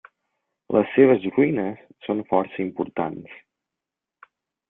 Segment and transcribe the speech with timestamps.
[0.75, 3.35] Les seves ruïnes són força importants.